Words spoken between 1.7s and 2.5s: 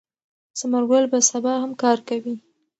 کار کوي.